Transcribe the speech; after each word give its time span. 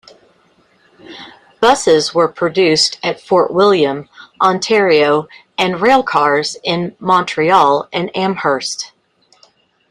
Buses 1.59 2.11
were 2.11 2.27
produced 2.27 2.97
at 3.03 3.21
Fort 3.21 3.53
William, 3.53 4.09
Ontario 4.41 5.27
and 5.59 5.75
railcars 5.75 6.55
in 6.63 6.95
Montreal 6.99 7.87
and 7.93 8.09
Amherst. 8.17 8.93